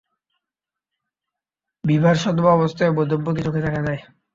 বিভার 1.83 2.15
সধবা 2.17 2.51
অবস্থায় 2.53 2.91
বৈধব্য 2.93 3.27
কি 3.35 3.41
চোখে 3.45 3.61
দেখা 3.65 3.81
যায়? 3.85 4.01